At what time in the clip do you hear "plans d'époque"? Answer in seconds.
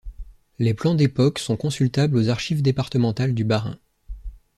0.73-1.37